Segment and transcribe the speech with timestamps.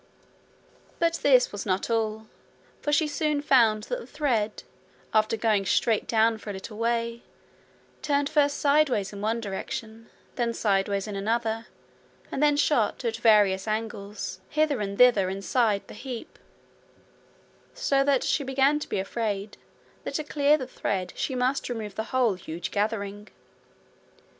[0.97, 2.25] But this was not all,
[2.81, 4.63] for she soon found that the thread,
[5.13, 7.21] after going straight down for a little way,
[8.01, 11.67] turned first sideways in one direction, then sideways in another,
[12.31, 16.39] and then shot, at various angles, hither and thither inside the heap,
[17.75, 19.55] so that she began to be afraid
[20.03, 23.27] that to clear the thread she must remove the whole huge gathering.